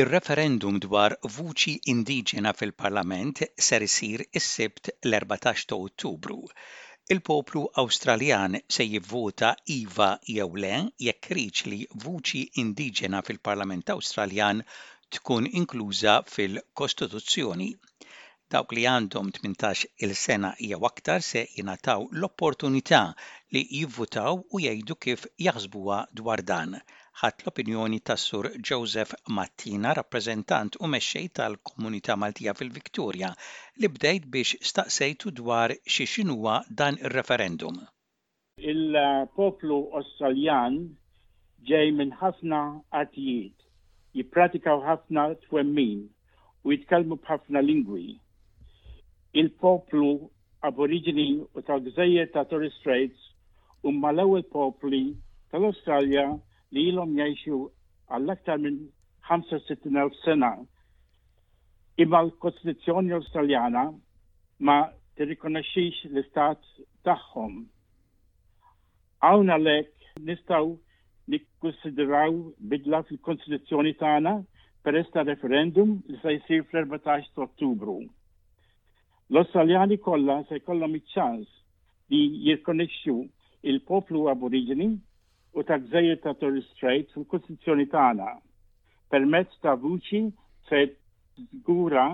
Ir-referendum 0.00 0.76
dwar 0.84 1.14
vuċi 1.36 1.72
indiġena 1.92 2.50
fil-Parlament 2.58 3.40
ser 3.64 3.84
isir 3.86 4.22
is-Sibt 4.40 4.86
l-14 5.08 5.64
ta' 5.72 5.78
Ottubru. 5.88 6.36
Il-poplu 7.14 7.62
Awstraljan 7.82 8.54
se 8.76 8.86
jivvota 8.86 9.50
iva 9.74 10.08
jew 10.36 10.46
le 10.64 10.70
jekk 11.06 11.28
li 11.72 11.80
vuċi 12.04 12.42
indiġena 12.64 13.20
fil-Parlament 13.26 13.92
Awstraljan 13.96 14.62
tkun 15.16 15.50
inkluża 15.62 16.14
fil-Kostituzzjoni 16.36 17.68
dawk 18.56 18.72
li 18.78 18.86
għandhom 18.94 19.34
18 19.42 19.90
il-sena 20.08 20.54
jew 20.70 20.80
aktar 20.92 21.26
se 21.32 21.44
jingħataw 21.58 22.08
l-opportunità 22.20 23.02
li 23.56 23.66
jivvutaw 23.82 24.42
u 24.48 24.64
jgħidu 24.64 24.98
kif 25.06 25.28
jaħsbuha 25.48 26.00
dwar 26.22 26.46
dan. 26.54 26.80
Ħadd 27.20 27.42
l-opinjoni 27.44 27.98
tas 28.08 28.22
sur 28.28 28.46
Joseph 28.68 29.10
Mattina, 29.36 29.90
rappreżentant 29.96 30.76
u 30.80 30.88
mexxej 30.88 31.26
tal-Komunità 31.38 32.14
Maltija 32.20 32.54
fil-Viktorja, 32.60 33.28
li 33.82 33.88
bdejt 33.96 34.28
biex 34.36 34.54
staqsejtu 34.70 35.32
dwar 35.42 35.74
xi 35.96 36.06
xinuwa 36.14 36.54
dan 36.80 36.96
ir-referendum. 37.04 37.76
Il-poplu 38.72 39.78
Australjan 40.00 40.80
ġej 41.72 41.92
minn 42.00 42.14
ħafna 42.22 42.62
għatijiet, 43.00 43.56
jippratikaw 44.16 44.80
ħafna 44.90 45.28
twemmin 45.44 46.00
u 46.64 46.72
jitkellmu 46.72 47.20
b'ħafna 47.26 47.60
lingwi. 47.70 48.16
Il-poplu 49.42 50.08
aborigini 50.70 51.28
u 51.52 51.68
tal 51.68 51.84
gżejjed 51.90 52.30
ta' 52.38 52.48
Torres 52.54 52.76
Straits 52.80 53.28
huma 53.84 54.08
l-ewwel 54.16 54.48
popli 54.56 55.04
tal-Awstralja 55.52 56.26
li 56.74 56.82
ilhom 56.88 57.14
jgħixu 57.18 57.56
għall-aktar 58.16 58.60
minn 58.64 58.76
65,000 59.28 60.18
sena. 60.24 60.50
Imma 62.02 62.20
l-Kostituzzjoni 62.26 63.12
Australjana 63.16 63.82
ma 64.68 64.76
tirrikonoxxix 65.18 66.04
l-istat 66.10 66.60
tagħhom. 67.06 67.58
Hawn 69.26 69.50
għalhekk 69.56 70.22
nistgħu 70.30 70.70
nikkonsidraw 71.34 72.38
bidla 72.72 73.02
fil-Kostituzzjoni 73.10 73.92
tagħna 74.00 74.34
peress 74.86 75.10
ta' 75.12 75.26
referendum 75.26 75.98
li 76.08 76.20
se 76.22 76.36
jsir 76.46 76.64
fl-14 76.70 77.34
ta' 77.36 77.44
Ottubru. 77.46 77.98
L-Australjani 79.30 79.98
kollha 80.02 80.40
se 80.48 80.62
jkollhom 80.62 80.94
iċ-ċans 80.98 81.58
li 82.14 82.24
jirkonexxu 82.46 83.20
il-poplu 83.70 84.24
aboriġini 84.32 84.94
u 85.60 85.64
ta' 85.68 85.78
gżejjer 85.78 86.20
ta' 86.24 86.34
Torres 86.40 86.64
Strait 86.72 87.10
fil-Kostituzzjoni 87.12 87.84
tagħna 87.92 88.28
permezz 89.12 89.58
ta' 89.64 89.74
vuċi 89.82 90.22
se 90.70 90.80
żgura 91.42 92.06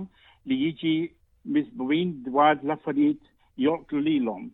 li 0.50 0.56
jiġi 0.64 0.94
misbuin 1.54 2.14
dwar 2.26 2.56
l-affarijiet 2.58 3.22
joqtlu 3.62 4.00
lilhom. 4.08 4.48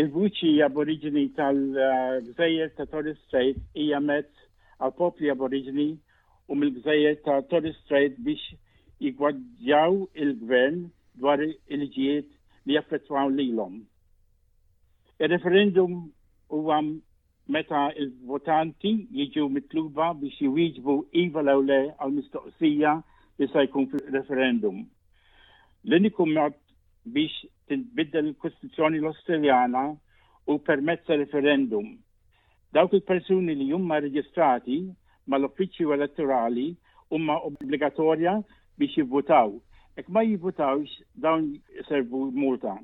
Il-vuċi 0.00 0.52
aborigini 0.68 1.24
tal-gżejjer 1.38 2.74
ta' 2.76 2.88
Torres 2.92 3.18
Strait 3.24 3.60
hija 3.80 4.02
mezz 4.04 4.44
għal 4.80 4.94
popli 5.00 5.32
aborigini 5.32 5.88
u 6.50 6.60
mill-gżejjer 6.60 7.20
ta' 7.24 7.38
Torres 7.52 7.80
Strait 7.86 8.20
biex 8.26 8.50
jigwadjaw 9.00 10.02
il-gvern 10.26 10.82
dwar 11.16 11.40
il-ġiet 11.48 12.28
li 12.68 12.76
jaffettwaw 12.76 13.32
lilhom. 13.40 13.80
Il-referendum 15.20 16.02
u 16.50 16.66
għam 16.68 16.98
meta 17.50 17.78
il-votanti 17.98 18.90
jiġu 19.18 19.44
mitluba 19.50 20.10
biex 20.20 20.36
jwieġbu 20.46 20.94
iva 21.24 21.42
law 21.48 21.58
le 21.66 21.78
għal-mistoqsija 21.98 22.92
li 23.40 23.48
se 23.52 23.64
jkun 23.66 23.88
referendum. 24.16 24.78
L-uniku 25.88 26.26
mod 26.30 26.54
biex 27.16 27.40
tinbiddel 27.70 28.30
il-Kostituzzjoni 28.30 29.00
l-Australjana 29.02 29.84
u 30.50 30.58
permezza 30.70 31.18
referendum. 31.24 31.90
Dawk 32.74 32.94
il-persuni 33.00 33.56
li 33.58 33.70
jumma 33.74 33.98
reġistrati 34.04 34.78
mal-uffiċċju 35.30 35.94
elettorali 35.98 36.68
huma 37.10 37.40
obbligatorja 37.50 38.38
biex 38.78 39.00
jivvutaw. 39.02 39.52
Ek 39.98 40.06
ma 40.08 40.22
jivvutawx 40.22 41.00
dawn 41.26 41.50
servu 41.90 42.28
multa. 42.34 42.78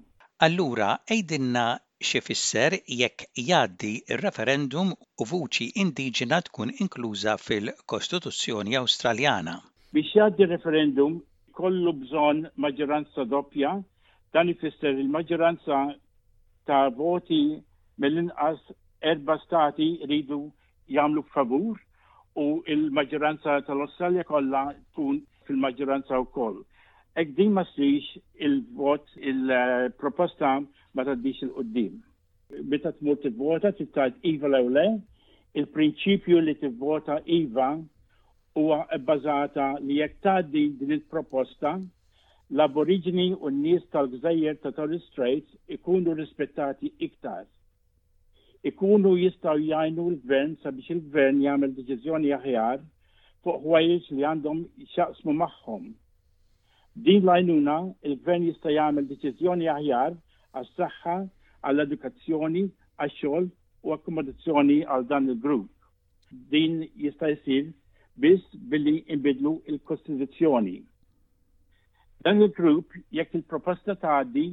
Allura, 0.45 0.99
ejdinna 1.09 1.71
x'ifisser 2.03 2.77
jekk 2.93 3.23
jgħaddi 3.41 3.91
r-referendum 4.19 4.91
u 4.93 5.27
vuċi 5.31 5.69
indiġena 5.83 6.41
tkun 6.49 6.73
inkluża 6.85 7.37
fil-Kostituzzjoni 7.41 8.77
Awstraljana. 8.81 9.55
Biex 9.97 10.11
jgħaddi 10.17 10.49
referendum 10.51 11.15
kollu 11.61 11.95
bżonn 12.03 12.45
maġġoranza 12.63 13.25
doppja, 13.31 13.73
dan 14.37 14.53
ifisser 14.53 14.99
il-maġġoranza 15.01 15.79
ta' 16.69 16.83
voti 16.99 17.41
mill-inqas 18.05 18.61
erba 19.15 19.39
stati 19.47 19.89
ridu 20.13 20.41
jagħmlu 20.99 21.25
favur 21.33 21.81
u 22.37 22.47
il-maġġoranza 22.77 23.57
tal-Australja 23.71 24.29
kollha 24.29 24.67
tkun 24.93 25.23
fil-maġġoranza 25.49 26.21
wkoll. 26.27 26.61
Ek 27.17 27.31
din 27.37 27.49
eh, 27.49 27.55
ma 27.57 27.63
srix 27.73 28.05
il-vot 28.45 29.05
il-proposta 29.25 30.51
ma 30.95 31.03
taddix 31.09 31.39
il-qoddim. 31.47 31.95
Meta 32.71 32.93
tmur 32.93 33.17
tivvota 33.23 33.71
tajt 33.95 34.19
iva 34.33 34.51
lew 34.53 34.69
le, 34.77 34.83
il-prinċipju 35.57 36.43
li 36.45 36.55
tivvota 36.61 37.17
iva 37.39 37.71
huwa 38.61 38.83
bbażata 38.93 39.69
li 39.87 39.97
jekk 40.03 40.19
tgħaddi 40.27 40.67
din 40.83 40.93
il-proposta 40.99 41.73
l-aborigini 42.55 43.31
u 43.39 43.49
n-nies 43.51 43.89
tal-gżejjer 43.97 44.61
ta' 44.61 44.75
Torres 44.77 45.09
Straits 45.09 45.57
ikunu 45.77 46.13
rispettati 46.21 46.93
iktar. 47.09 47.47
Ikunu 48.71 49.17
jistaw 49.25 49.57
jajnu 49.65 50.05
l-gvern 50.13 50.55
sabiex 50.63 50.93
il-gvern 50.99 51.41
jagħmel 51.49 51.75
deċiżjoni 51.81 52.37
aħjar 52.43 52.85
fuq 53.43 53.63
ħwejjeġ 53.65 54.11
li 54.13 54.27
għandhom 54.33 54.67
xaqsmu 54.95 55.33
magħhom. 55.43 55.95
Din 57.05 57.29
l 57.29 57.31
il-gvern 58.09 58.45
jista' 58.49 58.73
jagħmel 58.73 59.05
deċiżjoni 59.09 59.67
aħjar 59.71 60.15
għas-saħħa, 60.61 61.17
għall-edukazzjoni, 61.69 62.63
għax-xogħol 63.05 63.49
u 63.87 63.93
akkomodazzjoni 63.97 64.79
għal 64.95 65.05
dan 65.11 65.29
il-grupp. 65.29 65.69
Din 66.55 66.79
jista' 67.05 67.29
jsir 67.35 67.69
biss 68.25 68.57
billi 68.73 68.97
inbidlu 69.13 69.53
il-Kostituzzjoni. 69.75 70.77
Dan 72.25 72.41
il-grupp 72.49 72.97
jekk 73.19 73.43
il-proposta 73.43 73.93
tgħaddi 74.01 74.47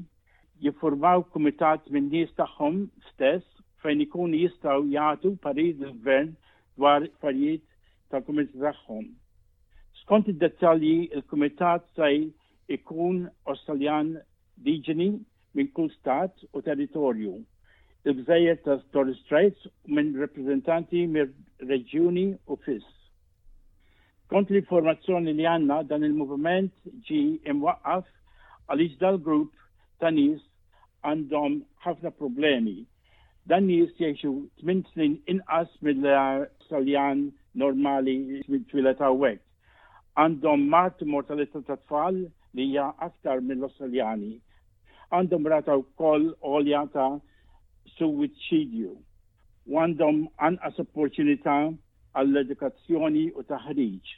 jiffurmaw 0.67 1.23
kumitat 1.31 1.87
minn 1.95 2.11
nies 2.11 2.35
tagħhom 2.41 2.83
stess 3.13 3.47
fejn 3.85 4.03
ikun 4.09 4.35
jistgħu 4.43 4.89
jagħtu 4.97 5.35
parir 5.47 5.71
il-gvern 5.79 6.35
dwar 6.75 7.07
affarijiet 7.07 7.63
tal-kumitat 8.11 8.59
tagħhom. 8.73 9.07
Skont 10.03 10.27
id-dettalji, 10.29 11.09
il-Kumitat 11.17 11.83
sej 11.95 12.15
ikun 12.75 13.21
Australian 13.51 14.09
diġeni 14.65 15.07
minn 15.55 15.69
kull 15.77 15.91
stat 15.97 16.43
u 16.51 16.61
territorju. 16.65 17.37
il 18.05 18.13
gżajet 18.17 18.65
ta' 18.65 18.75
Torres 18.91 19.19
Strait 19.23 19.55
minn 19.95 20.09
reprezentanti 20.23 21.05
minn 21.13 21.31
reġjuni 21.69 22.25
u 22.51 22.55
fis. 22.65 22.83
Kont 24.27 24.51
l-informazzjoni 24.51 25.33
li 25.37 25.45
għanna 25.53 25.77
dan 25.93 26.03
il-movement 26.09 26.73
ġi 27.09 27.21
imwaqqaf 27.53 28.03
għal 28.67 28.83
dal-grupp 29.03 29.55
ta' 30.03 30.11
nis 30.19 30.43
għandhom 31.11 31.57
ħafna 31.85 32.11
problemi. 32.19 32.75
Dan 33.47 33.71
nis 33.71 33.95
jiexu 34.03 34.33
8 34.67 34.83
snin 34.91 35.15
inqas 35.35 35.71
mill-Saljan 35.81 37.23
normali 37.63 38.19
mill-twila 38.51 38.97
ta' 38.99 39.15
għandhom 40.19 40.65
mat 40.69 41.01
mortalità 41.09 41.61
ta' 41.65 41.77
tfal 41.85 42.19
li 42.53 42.65
hija 42.69 42.89
aktar 43.07 43.41
mill-Australjani. 43.41 44.33
Għandhom 45.09 45.47
rata 45.49 45.75
wkoll 45.79 46.27
olja 46.41 46.83
ta' 46.93 47.17
suwiċidju 47.97 48.91
u 49.71 49.79
għandhom 49.81 50.23
anqas 50.47 50.79
opportunità 50.83 51.55
għall-edukazzjoni 52.17 53.25
u 53.33 53.41
taħriġ. 53.49 54.11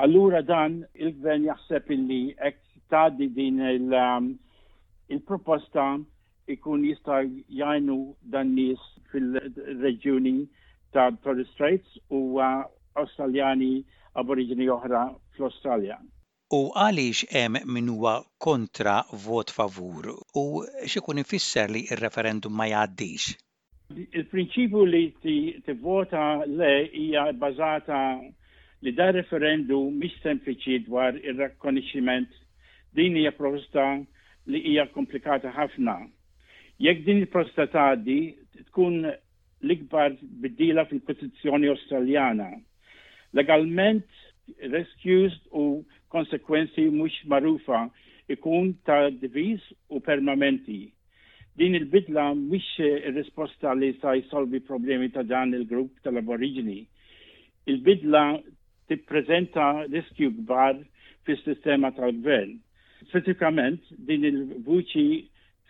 Allura 0.00 0.40
dan 0.46 0.80
il-gvern 0.94 1.44
jaħseb 1.50 1.90
illi 1.96 2.22
hekk 2.38 2.64
tadi 2.90 3.28
din 3.34 3.60
um, 3.92 4.32
il-proposta 5.12 5.98
ikun 6.50 6.86
jista' 6.88 7.20
jgħinu 7.28 7.98
dan 8.32 8.54
nies 8.56 8.80
fil-reġjuni 9.12 10.36
ta' 10.96 11.10
Torres 11.22 11.52
Straits 11.52 12.00
u 12.08 12.40
uh, 12.40 12.64
Australjani 12.98 13.82
aborigini 14.18 14.66
oħra 14.74 15.00
fl-Australja. 15.34 15.96
U 16.50 16.64
għaliex 16.74 17.28
hemm 17.38 17.62
min 17.76 17.90
huwa 17.92 18.14
kontra 18.42 18.94
vot 19.26 19.52
favur 19.54 20.08
u 20.40 20.44
xikun 20.88 21.20
ifisser 21.22 21.70
li 21.70 21.84
il 21.86 22.00
referendum 22.00 22.54
ma 22.58 22.66
jgħaddix? 22.72 23.36
Il-prinċipju 23.94 24.82
li 24.90 25.04
tivvota 25.66 26.24
le 26.46 26.72
hija 27.04 27.28
bbażata 27.36 28.00
li 28.86 28.92
da 28.98 29.10
referendum 29.14 29.94
mis 30.02 30.14
sempliċi 30.24 30.80
dwar 30.88 31.14
ir-rakkonixximent 31.18 32.32
din 32.98 33.18
hija 33.18 33.32
prosta 33.38 33.86
li 34.50 34.62
hija 34.72 34.88
komplikata 34.94 35.52
ħafna. 35.54 35.96
Jekk 36.82 37.04
din 37.06 37.20
il-prosta 37.24 37.68
tgħaddi 37.70 38.18
tkun 38.70 39.04
l-ikbar 39.12 40.16
biddila 40.42 40.86
fil-Kostituzzjoni 40.90 41.68
Australjana 41.74 42.48
legalment 43.32 44.02
rescues 44.70 45.32
u 45.52 45.84
konsekwenzi 46.08 46.88
mhux 46.90 47.12
marufa 47.30 47.88
ikun 48.28 48.74
ta' 48.84 49.10
diviż 49.20 49.60
u 49.88 50.00
permanenti. 50.00 50.92
Din 51.56 51.74
il-bidla 51.74 52.32
mhix 52.34 52.78
risposta 53.14 53.72
li 53.74 53.92
sa' 54.02 54.14
jisolvi 54.16 54.60
problemi 54.60 55.10
ta' 55.10 55.22
dan 55.22 55.54
il-grupp 55.54 56.00
tal-aborigini. 56.02 56.86
Il-bidla 57.66 58.40
prezenta 59.06 59.84
riskju 59.92 60.30
bar 60.48 60.74
fis-sistema 61.26 61.90
tal-gvern. 61.94 62.56
Specifikament 63.06 63.80
din 63.98 64.24
il-vuċi 64.24 65.20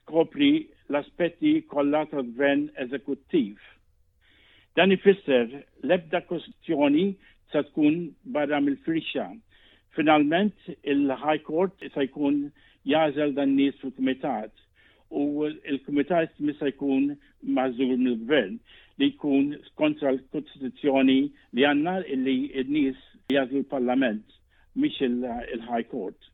skopri 0.02 0.52
l-aspetti 0.90 1.60
kollha 1.70 2.04
tal-gvern 2.10 2.68
eżekuttiv. 2.82 3.56
Dan 4.76 4.92
ifisser 4.92 5.46
l-ebda 5.84 6.20
kostituzzjoni 6.24 7.12
Sa 7.52 7.62
tkun 7.66 8.12
barra 8.24 8.60
mill-frixxa. 8.60 9.34
Finalment 9.96 10.54
il-High 10.94 11.42
Court 11.42 11.72
se 11.92 12.06
jkun 12.06 12.36
jażel 12.86 13.32
dan 13.34 13.56
nies 13.58 13.74
fil-Kumitat 13.80 14.52
u 15.20 15.22
il-Kumitat 15.72 16.30
misa 16.46 16.68
jkun 16.70 17.08
mażur 17.56 17.90
mill-Gvern 18.02 18.60
li 19.02 19.08
jkun 19.10 19.48
kontra 19.80 20.12
l-Kostituzzjoni 20.14 21.18
li 21.56 21.66
għanna 21.70 21.96
li 22.26 22.36
n-nies 22.62 23.00
jażlu 23.34 23.64
l-Parlament 23.64 24.38
miex 24.78 25.00
il-High 25.08 25.90
Court. 25.90 26.30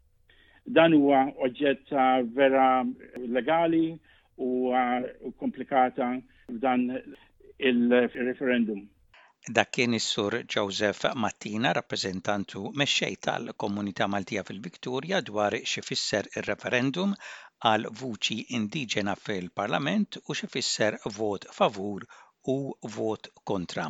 Dan 0.77 0.99
huwa 1.01 1.25
oġġett 1.47 1.97
vera 2.37 2.67
legali 3.41 3.85
u 4.49 4.53
komplikata 5.41 6.11
f'dan 6.53 6.91
il-referendum. 7.73 8.85
Dak 9.49 9.71
kien 9.71 9.93
is-sur 9.95 10.35
Joseph 10.53 11.03
Mattina, 11.15 11.71
rappreżentantu 11.73 12.61
mexxej 12.81 13.15
tal-Komunità 13.27 14.07
Maltija 14.11 14.43
fil 14.49 14.59
viktoria 14.65 15.21
dwar 15.29 15.55
xifisser 15.73 16.27
ir-referendum 16.41 17.13
għal 17.71 17.87
vuċi 18.01 18.39
indiġena 18.59 19.15
fil-Parlament 19.29 20.19
u 20.27 20.35
xifisser 20.41 20.99
vot 21.21 21.47
favur 21.61 22.09
u 22.57 22.59
vot 22.97 23.31
kontra. 23.53 23.87